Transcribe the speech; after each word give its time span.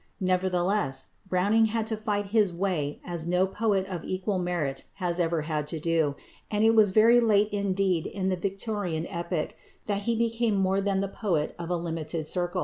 Nevertheless, 0.19 1.09
Browning 1.29 1.65
had 1.65 1.85
to 1.85 1.95
fight 1.95 2.29
his 2.33 2.51
way 2.51 2.99
as 3.05 3.27
no 3.27 3.45
poet 3.45 3.85
of 3.85 4.03
equal 4.03 4.39
merit 4.39 4.85
has 4.95 5.19
ever 5.19 5.43
had 5.43 5.67
to 5.67 5.79
do, 5.79 6.15
and 6.49 6.63
it 6.65 6.73
was 6.73 6.89
very 6.89 7.19
late 7.19 7.49
indeed 7.51 8.07
in 8.07 8.27
the 8.29 8.35
Victorian 8.35 9.05
epoch 9.05 9.55
that 9.85 10.05
he 10.09 10.15
became 10.15 10.55
more 10.55 10.81
than 10.81 11.01
the 11.01 11.07
poet 11.07 11.53
of 11.59 11.69
a 11.69 11.77
limited 11.77 12.25
circle. 12.25 12.59